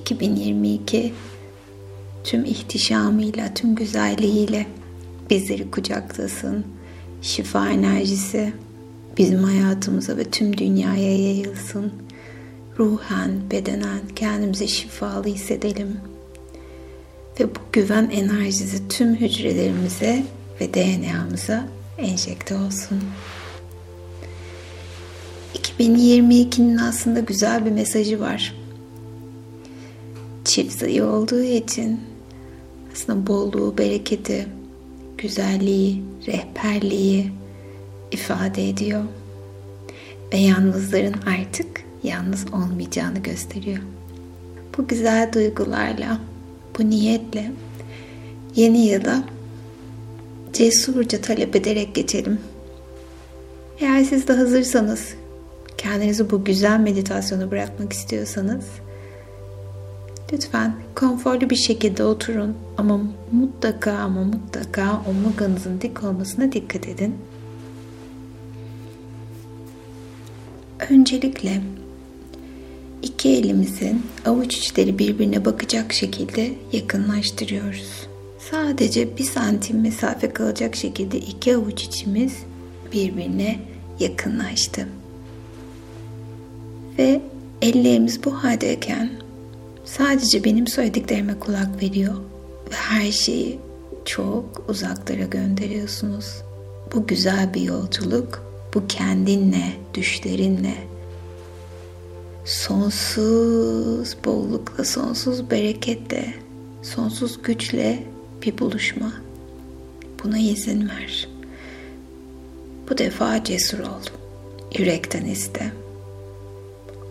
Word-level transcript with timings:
2022 0.00 1.12
tüm 2.24 2.44
ihtişamıyla, 2.44 3.54
tüm 3.54 3.74
güzelliğiyle 3.74 4.66
bizleri 5.30 5.70
kucaklasın. 5.70 6.64
Şifa 7.22 7.68
enerjisi 7.68 8.52
bizim 9.18 9.42
hayatımıza 9.42 10.16
ve 10.16 10.24
tüm 10.24 10.56
dünyaya 10.56 11.16
yayılsın. 11.16 11.92
Ruhen, 12.78 13.50
bedenen 13.50 14.00
kendimizi 14.16 14.68
şifalı 14.68 15.24
hissedelim. 15.24 15.96
Ve 17.40 17.44
bu 17.54 17.58
güven 17.72 18.10
enerjisi 18.12 18.88
tüm 18.88 19.14
hücrelerimize 19.14 20.24
ve 20.60 20.74
DNA'mıza 20.74 21.68
enjekte 21.98 22.54
olsun. 22.54 23.00
2022'nin 25.54 26.78
aslında 26.78 27.20
güzel 27.20 27.66
bir 27.66 27.70
mesajı 27.70 28.20
var. 28.20 28.54
Çift 30.48 30.78
sayı 30.80 31.04
olduğu 31.04 31.42
için 31.42 32.00
aslında 32.92 33.26
bolluğu, 33.26 33.78
bereketi, 33.78 34.48
güzelliği, 35.18 36.02
rehberliği 36.26 37.32
ifade 38.12 38.68
ediyor. 38.68 39.04
Ve 40.32 40.36
yalnızların 40.36 41.14
artık 41.26 41.66
yalnız 42.02 42.46
olmayacağını 42.52 43.18
gösteriyor. 43.18 43.78
Bu 44.78 44.86
güzel 44.86 45.32
duygularla, 45.32 46.20
bu 46.78 46.90
niyetle 46.90 47.52
yeni 48.56 48.86
yıla 48.86 49.24
cesurca 50.52 51.20
talep 51.20 51.56
ederek 51.56 51.94
geçelim. 51.94 52.40
Eğer 53.80 54.04
siz 54.04 54.28
de 54.28 54.32
hazırsanız, 54.32 55.14
kendinizi 55.78 56.30
bu 56.30 56.44
güzel 56.44 56.80
meditasyonu 56.80 57.50
bırakmak 57.50 57.92
istiyorsanız 57.92 58.64
lütfen 60.32 60.74
konforlu 60.94 61.50
bir 61.50 61.56
şekilde 61.56 62.04
oturun 62.04 62.56
ama 62.76 63.00
mutlaka 63.32 63.92
ama 63.92 64.24
mutlaka 64.24 65.02
omurganızın 65.08 65.80
dik 65.80 66.04
olmasına 66.04 66.52
dikkat 66.52 66.88
edin. 66.88 67.14
Öncelikle 70.90 71.60
iki 73.02 73.28
elimizin 73.28 74.02
avuç 74.26 74.56
içleri 74.56 74.98
birbirine 74.98 75.44
bakacak 75.44 75.92
şekilde 75.92 76.52
yakınlaştırıyoruz. 76.72 78.08
Sadece 78.50 79.18
bir 79.18 79.24
santim 79.24 79.80
mesafe 79.80 80.32
kalacak 80.32 80.76
şekilde 80.76 81.18
iki 81.18 81.56
avuç 81.56 81.84
içimiz 81.84 82.32
birbirine 82.92 83.58
yakınlaştı. 84.00 84.88
Ve 86.98 87.20
ellerimiz 87.62 88.24
bu 88.24 88.44
haldeyken 88.44 89.10
sadece 89.96 90.44
benim 90.44 90.66
söylediklerime 90.66 91.38
kulak 91.38 91.82
veriyor 91.82 92.14
ve 92.70 92.74
her 92.74 93.12
şeyi 93.12 93.58
çok 94.04 94.64
uzaklara 94.68 95.24
gönderiyorsunuz. 95.24 96.42
Bu 96.94 97.06
güzel 97.06 97.54
bir 97.54 97.60
yolculuk. 97.60 98.48
Bu 98.74 98.86
kendinle, 98.86 99.72
düşlerinle, 99.94 100.74
sonsuz 102.44 104.16
bollukla, 104.24 104.84
sonsuz 104.84 105.50
bereketle, 105.50 106.34
sonsuz 106.82 107.42
güçle 107.42 108.04
bir 108.42 108.58
buluşma. 108.58 109.12
Buna 110.24 110.38
izin 110.38 110.88
ver. 110.88 111.28
Bu 112.90 112.98
defa 112.98 113.44
cesur 113.44 113.78
ol. 113.78 114.02
Yürekten 114.78 115.24
iste. 115.24 115.72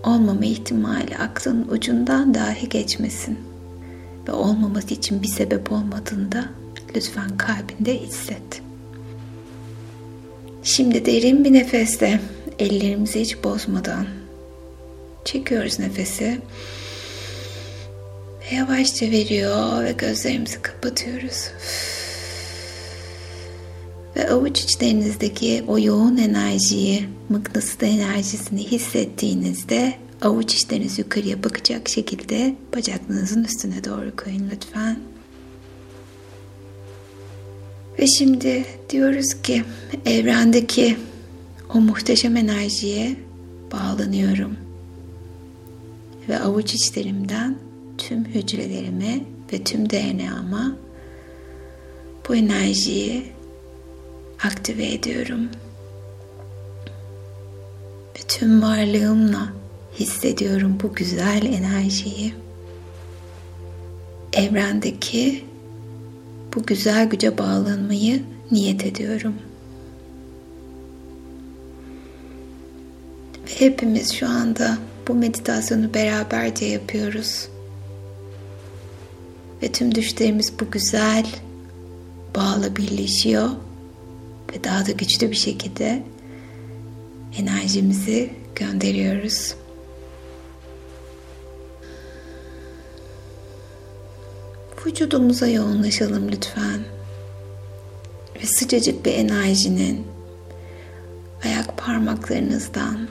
Olmama 0.07 0.45
ihtimali 0.45 1.17
aklın 1.17 1.67
ucundan 1.67 2.33
dahi 2.33 2.69
geçmesin. 2.69 3.39
Ve 4.27 4.31
olmaması 4.31 4.93
için 4.93 5.21
bir 5.23 5.27
sebep 5.27 5.71
olmadığında 5.71 6.49
lütfen 6.95 7.37
kalbinde 7.37 7.99
hisset. 7.99 8.61
Şimdi 10.63 11.05
derin 11.05 11.43
bir 11.43 11.53
nefeste 11.53 12.19
ellerimizi 12.59 13.19
hiç 13.21 13.43
bozmadan 13.43 14.05
çekiyoruz 15.25 15.79
nefesi. 15.79 16.41
Ve 18.41 18.55
yavaşça 18.55 19.05
veriyor 19.05 19.83
ve 19.83 19.91
gözlerimizi 19.91 20.61
kapatıyoruz. 20.61 21.51
Ve 24.17 24.29
avuç 24.29 24.59
içlerinizdeki 24.59 25.63
o 25.67 25.79
yoğun 25.79 26.17
enerjiyi, 26.17 27.09
mıknatıs 27.29 27.83
enerjisini 27.83 28.63
hissettiğinizde 28.63 29.93
avuç 30.21 30.53
içleriniz 30.53 30.99
yukarıya 30.99 31.43
bakacak 31.43 31.89
şekilde 31.89 32.55
bacaklarınızın 32.75 33.43
üstüne 33.43 33.83
doğru 33.83 34.15
koyun 34.15 34.49
lütfen. 34.51 34.99
Ve 37.99 38.07
şimdi 38.07 38.65
diyoruz 38.89 39.41
ki 39.43 39.63
evrendeki 40.05 40.97
o 41.73 41.79
muhteşem 41.79 42.37
enerjiye 42.37 43.15
bağlanıyorum. 43.71 44.57
Ve 46.29 46.39
avuç 46.39 46.73
içlerimden 46.73 47.57
tüm 47.97 48.25
hücrelerime 48.25 49.21
ve 49.53 49.63
tüm 49.63 49.89
DNA'ma 49.89 50.77
bu 52.29 52.35
enerjiyi 52.35 53.36
aktive 54.43 54.93
ediyorum. 54.93 55.49
Tüm 58.27 58.61
varlığımla 58.61 59.53
hissediyorum 59.99 60.77
bu 60.83 60.93
güzel 60.93 61.45
enerjiyi. 61.45 62.33
Evrendeki 64.33 65.45
bu 66.55 66.63
güzel 66.63 67.09
güce 67.09 67.37
bağlanmayı 67.37 68.23
niyet 68.51 68.85
ediyorum. 68.85 69.33
Ve 73.47 73.59
hepimiz 73.59 74.13
şu 74.13 74.29
anda 74.29 74.77
bu 75.07 75.13
meditasyonu 75.13 75.93
beraberce 75.93 76.65
yapıyoruz. 76.65 77.47
Ve 79.63 79.71
tüm 79.71 79.95
düşlerimiz 79.95 80.59
bu 80.59 80.71
güzel 80.71 81.25
bağla 82.35 82.75
birleşiyor 82.75 83.49
ve 84.53 84.63
daha 84.63 84.85
da 84.85 84.91
güçlü 84.91 85.31
bir 85.31 85.35
şekilde 85.35 86.03
enerjimizi 87.37 88.29
gönderiyoruz. 88.55 89.55
Vücudumuza 94.85 95.47
yoğunlaşalım 95.47 96.31
lütfen. 96.31 96.79
Ve 98.35 98.45
sıcacık 98.45 99.05
bir 99.05 99.13
enerjinin 99.13 100.07
ayak 101.43 101.77
parmaklarınızdan 101.77 103.07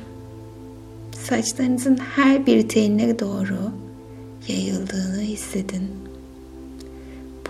saçlarınızın 1.28 1.96
her 1.96 2.46
bir 2.46 2.68
teline 2.68 3.18
doğru 3.18 3.58
yayıldığını 4.48 5.20
hissedin. 5.20 5.90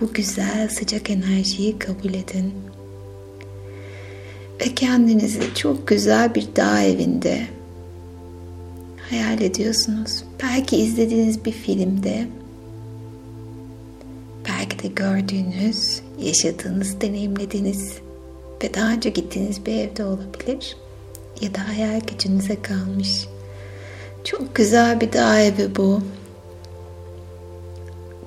Bu 0.01 0.13
güzel 0.13 0.69
sıcak 0.69 1.09
enerjiyi 1.09 1.79
kabul 1.79 2.13
edin. 2.13 2.53
Ve 4.61 4.75
kendinizi 4.75 5.53
çok 5.55 5.87
güzel 5.87 6.35
bir 6.35 6.47
dağ 6.55 6.83
evinde 6.83 7.47
hayal 9.09 9.41
ediyorsunuz. 9.41 10.23
Belki 10.43 10.77
izlediğiniz 10.77 11.45
bir 11.45 11.51
filmde 11.51 12.27
belki 14.47 14.83
de 14.83 14.87
gördüğünüz, 14.87 16.01
yaşadığınız, 16.19 17.01
deneyimlediğiniz 17.01 17.93
ve 18.63 18.73
daha 18.73 18.91
önce 18.91 19.09
gittiğiniz 19.09 19.65
bir 19.65 19.73
evde 19.73 20.05
olabilir 20.05 20.77
ya 21.41 21.55
da 21.55 21.67
hayal 21.67 21.99
gücünüze 21.99 22.61
kalmış. 22.61 23.27
Çok 24.23 24.55
güzel 24.55 25.01
bir 25.01 25.13
dağ 25.13 25.39
evi 25.39 25.75
bu. 25.75 26.01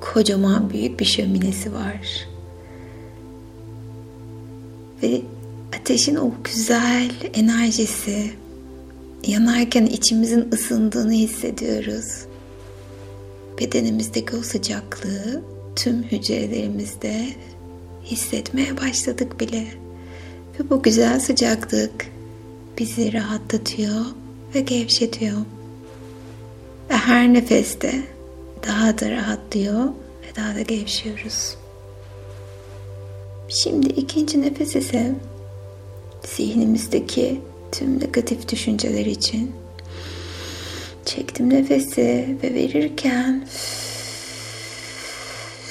Kocaman 0.00 0.70
büyük 0.70 1.00
bir 1.00 1.04
şöminesi 1.04 1.74
var. 1.74 2.28
Ve 5.02 5.22
ateşin 5.76 6.16
o 6.16 6.32
güzel 6.44 7.10
enerjisi 7.34 8.30
yanarken 9.26 9.86
içimizin 9.86 10.48
ısındığını 10.52 11.12
hissediyoruz. 11.12 12.24
Bedenimizdeki 13.60 14.36
o 14.36 14.42
sıcaklığı 14.42 15.42
tüm 15.76 16.02
hücrelerimizde 16.02 17.26
hissetmeye 18.04 18.76
başladık 18.76 19.40
bile. 19.40 19.66
Ve 20.60 20.70
bu 20.70 20.82
güzel 20.82 21.20
sıcaklık 21.20 22.06
bizi 22.78 23.12
rahatlatıyor 23.12 24.04
ve 24.54 24.60
gevşetiyor. 24.60 25.38
Ve 26.90 26.94
her 26.94 27.34
nefeste 27.34 28.02
daha 28.66 28.98
da 28.98 29.10
rahatlıyor 29.10 29.84
ve 29.84 30.36
daha 30.36 30.54
da 30.54 30.60
gevşiyoruz. 30.60 31.56
Şimdi 33.48 33.88
ikinci 33.88 34.42
nefes 34.42 34.76
ise 34.76 35.14
zihnimizdeki 36.22 37.40
tüm 37.72 38.00
negatif 38.00 38.48
düşünceler 38.48 39.06
için 39.06 39.52
çektim 41.04 41.50
nefesi 41.50 42.36
ve 42.42 42.54
verirken 42.54 43.46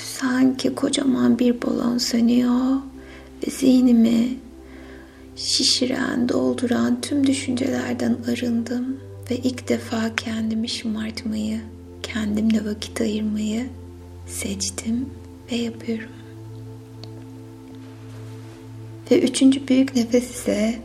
sanki 0.04 0.76
kocaman 0.76 1.40
bir 1.40 1.62
balon 1.62 1.98
sönüyor 1.98 2.76
ve 3.44 3.52
zihnimi 3.52 4.38
şişiren, 5.36 6.30
dolduran 6.30 7.02
tüm 7.02 7.28
düşüncelerden 7.28 8.18
arındım 8.28 8.98
ve 9.32 9.38
ilk 9.38 9.70
defa 9.70 10.16
kendimi 10.16 10.70
şımartmayı, 10.70 11.60
kendimle 12.04 12.66
vakit 12.66 13.02
ayırmayı 13.02 13.66
seçtim 14.28 15.10
ve 15.52 15.56
yapıyorum. 15.56 16.19
Ve 19.12 19.20
üçüncü 19.20 19.68
büyük 19.68 19.96
nefes 19.96 20.30
ise 20.30 20.76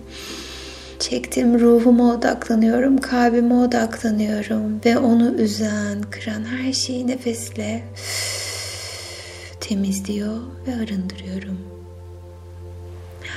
çektim 0.98 1.60
ruhuma 1.60 2.14
odaklanıyorum, 2.14 2.98
kalbime 2.98 3.54
odaklanıyorum 3.54 4.80
ve 4.84 4.98
onu 4.98 5.34
üzen, 5.34 6.02
kıran 6.10 6.44
her 6.44 6.72
şeyi 6.72 7.06
nefesle 7.06 7.84
temizliyor 9.60 10.36
ve 10.66 10.74
arındırıyorum. 10.74 11.58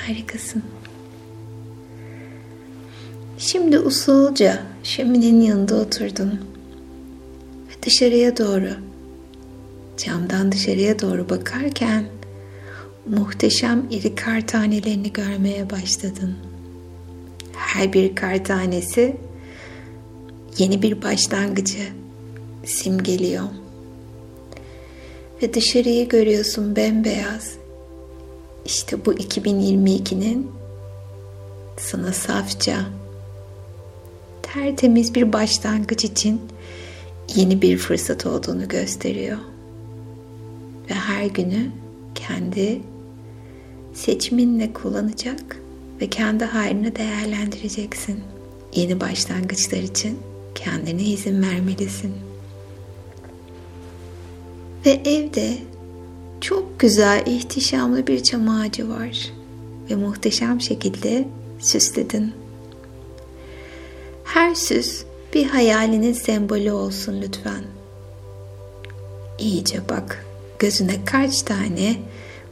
Harikasın. 0.07 0.63
Şimdi 3.37 3.79
usulca 3.79 4.59
şöminenin 4.83 5.41
yanında 5.41 5.75
oturdun 5.75 6.31
ve 7.69 7.83
dışarıya 7.85 8.37
doğru, 8.37 8.69
camdan 9.97 10.51
dışarıya 10.51 10.99
doğru 10.99 11.29
bakarken 11.29 12.05
muhteşem 13.09 13.87
iri 13.91 14.15
kar 14.15 14.47
tanelerini 14.47 15.13
görmeye 15.13 15.69
başladın. 15.69 16.35
Her 17.53 17.93
bir 17.93 18.15
kar 18.15 18.45
tanesi 18.45 19.17
yeni 20.57 20.81
bir 20.81 21.01
başlangıcı 21.01 21.87
simgeliyor. 22.65 23.43
Ve 25.41 25.53
dışarıyı 25.53 26.09
görüyorsun 26.09 26.75
bembeyaz. 26.75 27.53
İşte 28.65 29.05
bu 29.05 29.13
2022'nin 29.13 30.51
sana 31.77 32.13
safça 32.13 32.85
tertemiz 34.41 35.15
bir 35.15 35.33
başlangıç 35.33 36.05
için 36.05 36.41
yeni 37.35 37.61
bir 37.61 37.77
fırsat 37.77 38.25
olduğunu 38.25 38.67
gösteriyor. 38.67 39.37
Ve 40.89 40.93
her 40.93 41.25
günü 41.25 41.71
kendi 42.15 42.81
seçiminle 43.97 44.73
kullanacak 44.73 45.57
ve 46.01 46.09
kendi 46.09 46.45
haline 46.45 46.95
değerlendireceksin. 46.95 48.19
Yeni 48.75 48.99
başlangıçlar 48.99 49.77
için 49.77 50.19
kendine 50.55 51.03
izin 51.03 51.43
vermelisin. 51.43 52.13
Ve 54.85 54.91
evde 54.91 55.57
çok 56.41 56.79
güzel, 56.79 57.23
ihtişamlı 57.25 58.07
bir 58.07 58.23
çam 58.23 58.49
ağacı 58.49 58.89
var 58.89 59.31
ve 59.89 59.95
muhteşem 59.95 60.61
şekilde 60.61 61.27
süsledin. 61.59 62.33
Her 64.23 64.55
süs 64.55 65.03
bir 65.33 65.45
hayalinin 65.45 66.13
sembolü 66.13 66.71
olsun 66.71 67.21
lütfen. 67.21 67.63
İyice 69.39 69.89
bak 69.89 70.25
gözüne 70.59 71.05
kaç 71.05 71.41
tane 71.41 71.95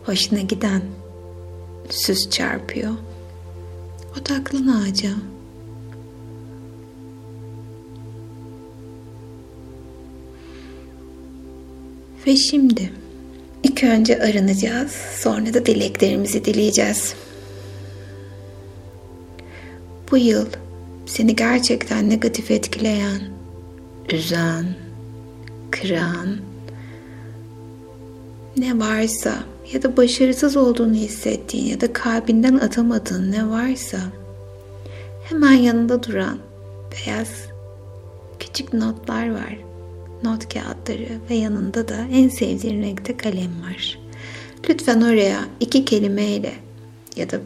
hoşuna 0.06 0.42
giden 0.42 0.81
süs 1.89 2.29
çarpıyor. 2.29 2.91
Odaklan 4.21 4.67
ağaca. 4.67 5.09
Ve 12.27 12.35
şimdi 12.35 12.91
ilk 13.63 13.83
önce 13.83 14.19
arınacağız, 14.19 14.91
sonra 15.17 15.53
da 15.53 15.65
dileklerimizi 15.65 16.45
dileyeceğiz. 16.45 17.13
Bu 20.11 20.17
yıl 20.17 20.45
seni 21.05 21.35
gerçekten 21.35 22.09
negatif 22.09 22.51
etkileyen, 22.51 23.21
üzen, 24.13 24.65
kıran 25.71 26.37
ne 28.57 28.79
varsa 28.79 29.43
ya 29.73 29.83
da 29.83 29.97
başarısız 29.97 30.57
olduğunu 30.57 30.94
hissettiğin 30.94 31.65
ya 31.65 31.81
da 31.81 31.94
kalbinden 31.94 32.56
atamadığın 32.56 33.31
ne 33.31 33.50
varsa 33.50 33.97
hemen 35.23 35.53
yanında 35.53 36.03
duran 36.03 36.38
beyaz 36.91 37.29
küçük 38.39 38.73
notlar 38.73 39.31
var. 39.31 39.57
Not 40.23 40.53
kağıtları 40.53 41.07
ve 41.29 41.35
yanında 41.35 41.88
da 41.88 41.95
en 42.12 42.29
sevdiğin 42.29 42.81
renkte 42.81 43.17
kalem 43.17 43.62
var. 43.62 44.00
Lütfen 44.69 45.01
oraya 45.01 45.45
iki 45.59 45.85
kelimeyle 45.85 46.53
ya 47.15 47.31
da 47.31 47.39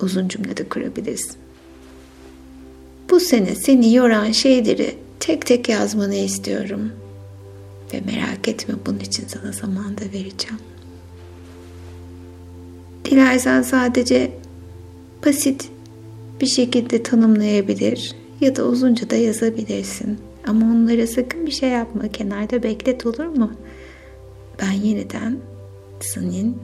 uzun 0.00 0.28
cümlede 0.28 0.68
kurabilirsin. 0.68 1.36
Bu 3.10 3.20
sene 3.20 3.54
seni 3.54 3.94
yoran 3.94 4.32
şeyleri 4.32 4.94
tek 5.20 5.46
tek 5.46 5.68
yazmanı 5.68 6.14
istiyorum. 6.14 6.92
Ve 7.92 8.00
merak 8.00 8.48
etme 8.48 8.74
bunun 8.86 9.00
için 9.00 9.26
sana 9.26 9.52
zaman 9.52 9.98
da 9.98 10.02
vereceğim. 10.04 10.58
Dilersen 13.04 13.62
sadece 13.62 14.32
basit 15.26 15.70
bir 16.40 16.46
şekilde 16.46 17.02
tanımlayabilir 17.02 18.14
ya 18.40 18.56
da 18.56 18.64
uzunca 18.64 19.10
da 19.10 19.16
yazabilirsin. 19.16 20.18
Ama 20.46 20.66
onlara 20.66 21.06
sakın 21.06 21.46
bir 21.46 21.50
şey 21.50 21.68
yapma. 21.68 22.08
Kenarda 22.08 22.62
beklet 22.62 23.06
olur 23.06 23.24
mu? 23.24 23.52
Ben 24.62 24.72
yeniden 24.72 25.36
senin 26.00 26.56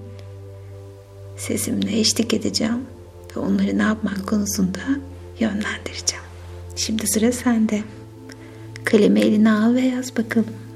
sesimle 1.36 1.98
eşlik 1.98 2.34
edeceğim 2.34 2.80
ve 3.36 3.40
onları 3.40 3.78
ne 3.78 3.82
yapmak 3.82 4.26
konusunda 4.26 4.78
yönlendireceğim. 5.40 6.24
Şimdi 6.76 7.06
sıra 7.06 7.32
sende. 7.32 7.82
Kalemi 8.84 9.20
eline 9.20 9.50
al 9.50 9.74
ve 9.74 9.80
yaz 9.80 10.16
bakalım. 10.16 10.67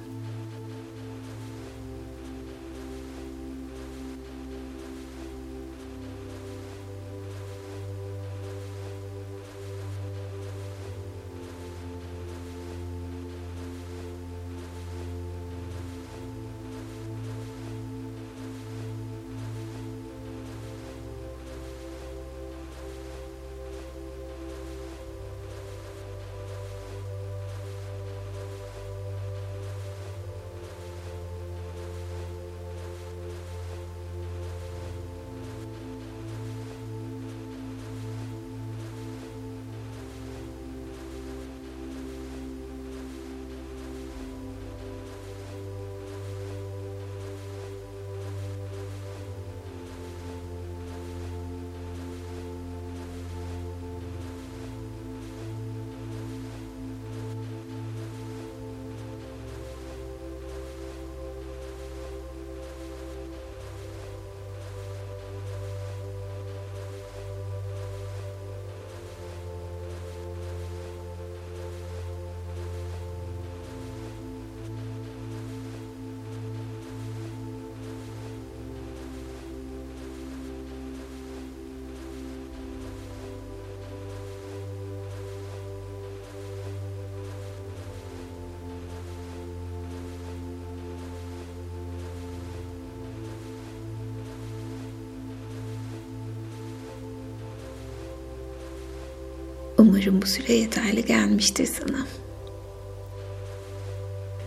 Umarım 99.83 100.23
bu 100.23 100.27
süre 100.27 100.53
yeterli 100.53 101.05
gelmiştir 101.05 101.67
sana. 101.67 102.07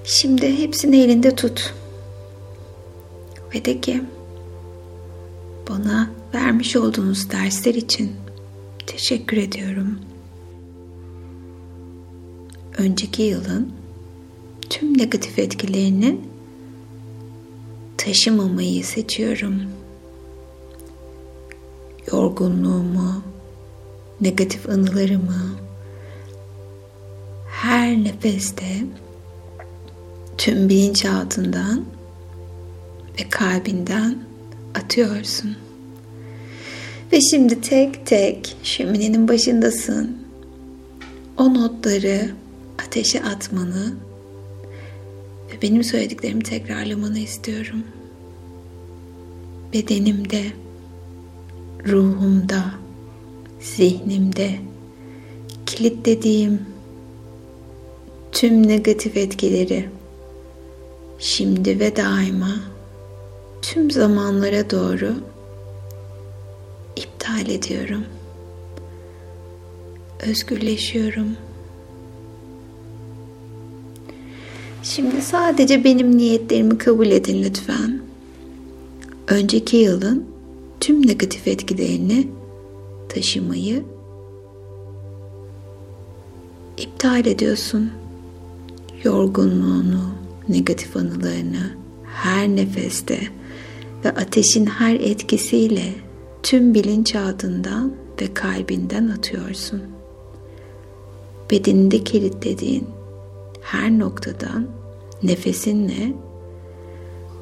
Şimdi 0.03 0.57
hepsini 0.57 0.97
elinde 0.97 1.35
tut. 1.35 1.73
Ve 3.55 3.65
de 3.65 3.81
ki 3.81 4.01
bana 5.69 6.09
vermiş 6.33 6.75
olduğunuz 6.75 7.31
dersler 7.31 7.75
için 7.75 8.11
teşekkür 8.87 9.37
ediyorum. 9.37 9.99
Önceki 12.77 13.23
yılın 13.23 13.73
tüm 14.69 14.97
negatif 14.97 15.39
etkilerini 15.39 16.17
taşımamayı 17.97 18.83
seçiyorum. 18.83 19.61
Yorgunluğumu, 22.11 23.23
negatif 24.21 24.69
anılarımı 24.69 25.55
her 27.51 28.03
nefeste 28.03 28.85
tüm 30.37 30.69
bilinçaltından 30.69 31.85
ve 33.19 33.29
kalbinden 33.29 34.17
atıyorsun. 34.75 35.57
Ve 37.11 37.21
şimdi 37.21 37.61
tek 37.61 38.05
tek 38.05 38.57
şöminenin 38.63 39.27
başındasın. 39.27 40.17
O 41.37 41.53
notları 41.53 42.29
ateşe 42.87 43.23
atmanı 43.23 43.93
ve 45.51 45.61
benim 45.61 45.83
söylediklerimi 45.83 46.43
tekrarlamanı 46.43 47.19
istiyorum. 47.19 47.83
Bedenimde, 49.73 50.43
ruhumda, 51.87 52.84
zihnimde 53.59 54.59
kilitlediğim 55.65 56.61
tüm 58.31 58.67
negatif 58.67 59.17
etkileri 59.17 59.89
şimdi 61.19 61.79
ve 61.79 61.95
daima 61.95 62.55
tüm 63.61 63.91
zamanlara 63.91 64.69
doğru 64.69 65.13
iptal 66.95 67.49
ediyorum. 67.49 68.03
Özgürleşiyorum. 70.19 71.27
Şimdi 74.83 75.21
sadece 75.21 75.83
benim 75.83 76.17
niyetlerimi 76.17 76.77
kabul 76.77 77.07
edin 77.07 77.43
lütfen. 77.43 78.01
Önceki 79.27 79.77
yılın 79.77 80.25
tüm 80.79 81.07
negatif 81.07 81.47
etkilerini 81.47 82.27
taşımayı 83.15 83.83
iptal 86.77 87.25
ediyorsun. 87.25 87.91
Yorgunluğunu, 89.03 90.15
negatif 90.49 90.97
anılarını 90.97 91.77
her 92.03 92.47
nefeste 92.47 93.19
ve 94.05 94.09
ateşin 94.09 94.65
her 94.65 94.95
etkisiyle 94.95 95.93
tüm 96.43 96.73
bilinçaltından 96.73 97.93
ve 98.21 98.33
kalbinden 98.33 99.07
atıyorsun. 99.07 99.81
Bedeninde 101.51 102.03
kilitlediğin 102.03 102.87
her 103.61 103.99
noktadan 103.99 104.67
nefesinle 105.23 106.13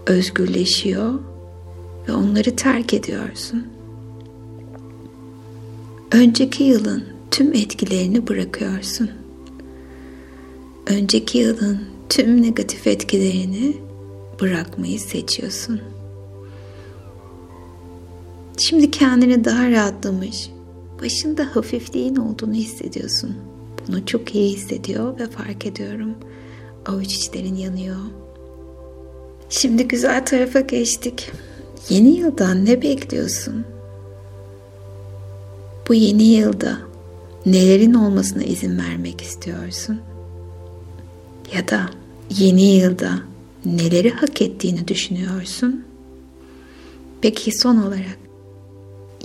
özgürleşiyor 0.05 1.13
ve 2.07 2.13
onları 2.13 2.55
terk 2.55 2.93
ediyorsun. 2.93 3.72
Önceki 6.13 6.63
yılın 6.63 7.03
tüm 7.31 7.53
etkilerini 7.53 8.27
bırakıyorsun. 8.27 9.11
Önceki 10.87 11.37
yılın 11.37 11.79
tüm 12.09 12.41
negatif 12.41 12.87
etkilerini 12.87 13.77
bırakmayı 14.41 14.99
seçiyorsun. 14.99 15.81
Şimdi 18.57 18.91
kendini 18.91 19.45
daha 19.45 19.71
rahatlamış, 19.71 20.49
başında 21.01 21.55
hafifliğin 21.55 22.15
olduğunu 22.15 22.53
hissediyorsun. 22.53 23.35
Bunu 23.87 24.05
çok 24.05 24.35
iyi 24.35 24.55
hissediyor 24.55 25.19
ve 25.19 25.29
fark 25.29 25.65
ediyorum. 25.65 26.15
Avuç 26.85 27.13
içlerin 27.13 27.55
yanıyor. 27.55 27.97
Şimdi 29.49 29.87
güzel 29.87 30.25
tarafa 30.25 30.59
geçtik. 30.59 31.31
Yeni 31.89 32.09
yıldan 32.09 32.65
ne 32.65 32.81
bekliyorsun? 32.81 33.72
Bu 35.89 35.93
yeni 35.93 36.23
yılda 36.23 36.77
nelerin 37.45 37.93
olmasına 37.93 38.43
izin 38.43 38.77
vermek 38.77 39.21
istiyorsun? 39.21 40.01
Ya 41.55 41.67
da 41.67 41.89
yeni 42.29 42.75
yılda 42.75 43.19
neleri 43.65 44.09
hak 44.09 44.41
ettiğini 44.41 44.87
düşünüyorsun? 44.87 45.85
Peki 47.21 47.57
son 47.57 47.77
olarak 47.77 48.19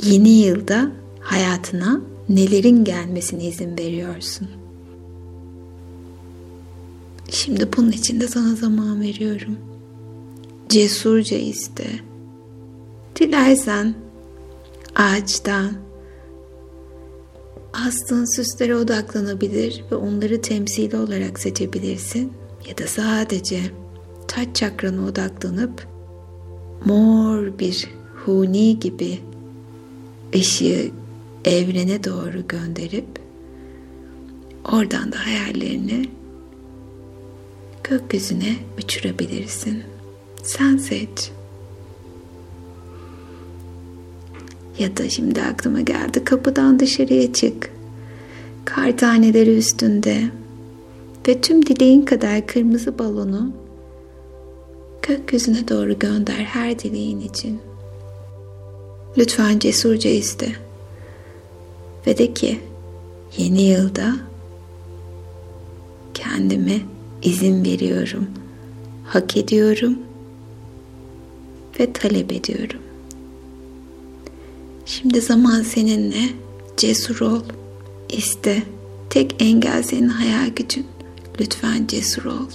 yeni 0.03 0.29
yılda 0.31 0.91
hayatına 1.21 2.01
nelerin 2.29 2.85
gelmesine 2.85 3.45
izin 3.45 3.79
veriyorsun? 3.79 4.49
Şimdi 7.31 7.69
bunun 7.77 7.93
için 7.93 8.21
de 8.21 8.29
sana 8.29 8.55
zaman 8.55 9.01
veriyorum. 9.01 9.57
Cesurca 10.69 11.37
iste. 11.37 11.87
Dilersen 13.17 13.95
ağaçtan 14.97 15.73
astığın 17.87 18.37
süslere 18.37 18.77
odaklanabilir 18.77 19.85
ve 19.93 19.95
onları 19.95 20.43
temsili 20.43 20.97
olarak 20.97 21.39
seçebilirsin 21.39 22.33
ya 22.69 22.79
da 22.79 22.87
sadece 22.87 23.61
taç 24.29 24.57
çakrana 24.57 25.07
odaklanıp 25.07 25.87
mor 26.85 27.59
bir 27.59 27.89
huni 28.25 28.81
gibi 28.81 29.19
ışığı 30.35 30.91
evrene 31.45 32.05
doğru 32.05 32.49
gönderip 32.49 33.07
oradan 34.73 35.13
da 35.13 35.27
hayallerini 35.27 36.09
gökyüzüne 37.85 38.57
uçurabilirsin. 38.79 39.83
Sen 40.43 40.77
seç. 40.77 41.31
Ya 44.79 44.97
da 44.97 45.09
şimdi 45.09 45.43
aklıma 45.43 45.81
geldi 45.81 46.25
kapıdan 46.25 46.81
dışarıya 46.81 47.33
çık. 47.33 47.71
Kar 48.65 48.97
taneleri 48.97 49.57
üstünde 49.57 50.23
ve 51.29 51.41
tüm 51.41 51.67
dileğin 51.67 52.03
kadar 52.03 52.47
kırmızı 52.47 52.99
balonu 52.99 53.53
gökyüzüne 55.09 55.69
doğru 55.69 55.99
gönder 55.99 56.35
her 56.35 56.79
dileğin 56.79 57.21
için. 57.21 57.61
Lütfen 59.19 59.59
cesurca 59.59 60.11
iste. 60.11 60.53
Ve 62.07 62.19
de 62.19 62.35
ki 62.35 62.61
yeni 63.39 63.63
yılda 63.63 64.17
kendime 66.15 66.81
izin 67.23 67.65
veriyorum. 67.65 68.27
Hak 69.05 69.37
ediyorum 69.37 69.99
ve 71.81 71.93
talep 71.93 72.33
ediyorum. 72.33 72.88
Şimdi 74.89 75.21
zaman 75.21 75.63
seninle 75.63 76.29
cesur 76.77 77.21
ol, 77.21 77.43
iste. 78.09 78.63
Tek 79.11 79.43
engel 79.43 79.83
senin 79.83 80.09
hayal 80.09 80.49
gücün. 80.49 80.87
Lütfen 81.41 81.87
cesur 81.87 82.25
ol. 82.25 82.49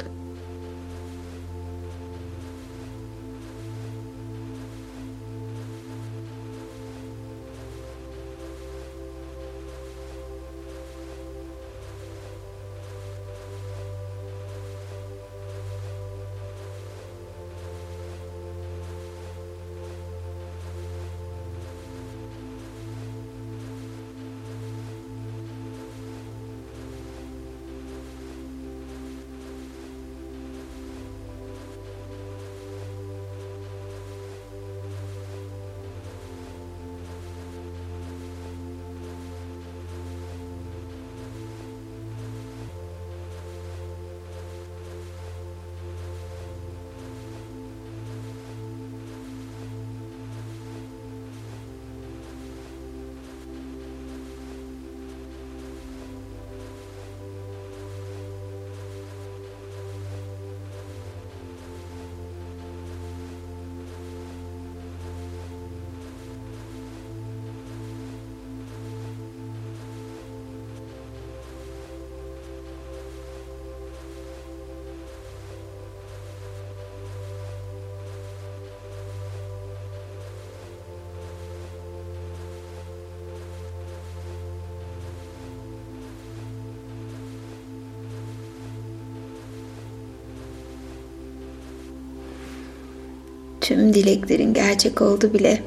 Tüm 93.63 93.93
dileklerin 93.93 94.53
gerçek 94.53 95.01
oldu 95.01 95.33
bile. 95.33 95.63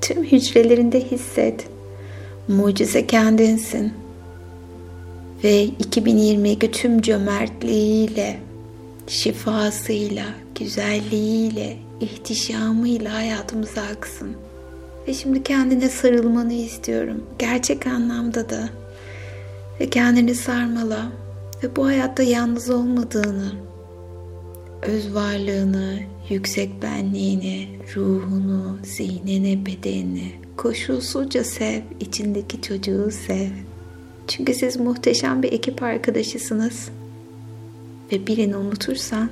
Tüm 0.00 0.24
hücrelerinde 0.24 1.00
hisset. 1.00 1.66
Mucize 2.48 3.06
kendinsin. 3.06 3.92
Ve 5.44 5.62
2022 5.62 6.70
tüm 6.70 7.02
cömertliğiyle, 7.02 8.40
şifasıyla, 9.06 10.24
güzelliğiyle, 10.54 11.76
ihtişamıyla 12.00 13.14
hayatımıza 13.14 13.82
aksın. 13.82 14.36
Ve 15.08 15.14
şimdi 15.14 15.42
kendine 15.42 15.88
sarılmanı 15.88 16.52
istiyorum. 16.52 17.24
Gerçek 17.38 17.86
anlamda 17.86 18.50
da. 18.50 18.68
Ve 19.80 19.90
kendini 19.90 20.34
sarmala. 20.34 21.12
Ve 21.62 21.76
bu 21.76 21.86
hayatta 21.86 22.22
yalnız 22.22 22.70
olmadığını, 22.70 23.52
öz 24.82 25.14
varlığını, 25.14 25.98
yüksek 26.28 26.82
benliğini, 26.82 27.68
ruhunu, 27.96 28.78
zihnini, 28.82 29.66
bedenini 29.66 30.32
koşulsuzca 30.56 31.44
sev, 31.44 31.82
içindeki 32.00 32.62
çocuğu 32.62 33.10
sev. 33.10 33.50
Çünkü 34.28 34.54
siz 34.54 34.76
muhteşem 34.76 35.42
bir 35.42 35.52
ekip 35.52 35.82
arkadaşısınız. 35.82 36.88
Ve 38.12 38.26
birini 38.26 38.56
unutursan 38.56 39.30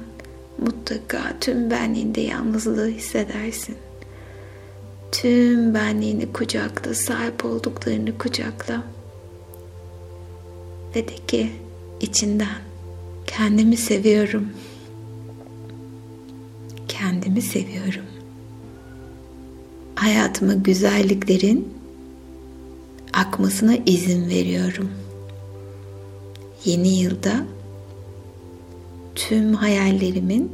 mutlaka 0.58 1.38
tüm 1.40 1.70
benliğinde 1.70 2.20
yalnızlığı 2.20 2.88
hissedersin. 2.88 3.76
Tüm 5.12 5.74
benliğini 5.74 6.32
kucakla, 6.32 6.94
sahip 6.94 7.44
olduklarını 7.44 8.18
kucakla. 8.18 8.82
Ve 10.96 11.08
de 11.08 11.14
ki 11.26 11.50
içinden 12.00 12.58
kendimi 13.26 13.76
seviyorum. 13.76 14.50
Kendimi 16.98 17.42
seviyorum. 17.42 18.04
Hayatıma 19.94 20.54
güzelliklerin 20.54 21.74
akmasına 23.12 23.76
izin 23.86 24.28
veriyorum. 24.28 24.90
Yeni 26.64 26.88
yılda 26.88 27.44
tüm 29.14 29.54
hayallerimin 29.54 30.52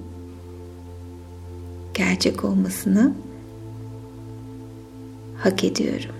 gerçek 1.94 2.44
olmasını 2.44 3.12
hak 5.38 5.64
ediyorum. 5.64 6.14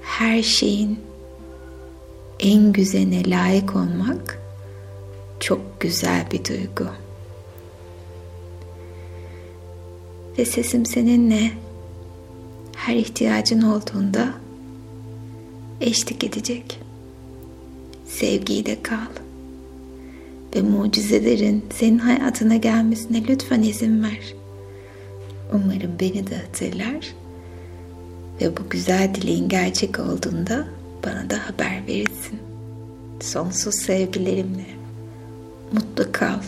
Her 0.00 0.42
şeyin 0.42 0.98
en 2.40 2.72
güzeline 2.72 3.30
layık 3.30 3.76
olmak 3.76 4.47
çok 5.40 5.80
güzel 5.80 6.30
bir 6.32 6.44
duygu. 6.44 6.90
Ve 10.38 10.44
sesim 10.44 10.86
seninle 10.86 11.50
her 12.76 12.96
ihtiyacın 12.96 13.62
olduğunda 13.62 14.34
eşlik 15.80 16.24
edecek. 16.24 16.80
Sevgiyle 18.06 18.82
kal. 18.82 19.08
Ve 20.56 20.62
mucizelerin 20.62 21.64
senin 21.78 21.98
hayatına 21.98 22.56
gelmesine 22.56 23.28
lütfen 23.28 23.62
izin 23.62 24.02
ver. 24.02 24.34
Umarım 25.52 25.92
beni 26.00 26.26
de 26.26 26.36
hatırlar 26.36 27.14
ve 28.40 28.56
bu 28.56 28.68
güzel 28.70 29.14
dileğin 29.14 29.48
gerçek 29.48 29.98
olduğunda 29.98 30.68
bana 31.06 31.30
da 31.30 31.48
haber 31.48 31.86
verirsin. 31.86 32.38
Sonsuz 33.20 33.74
sevgilerimle. 33.74 34.77
Mutlu 35.72 36.04
kal. 36.12 36.40